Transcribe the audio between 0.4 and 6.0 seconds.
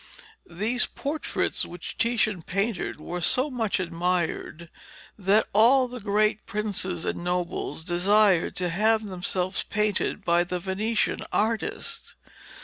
These portraits which Titian painted were so much admired that all the